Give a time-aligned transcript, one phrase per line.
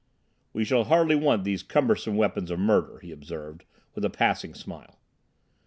[0.51, 4.97] "We shall hardly want these cumbersome weapons of murder," he observed, with a passing smile.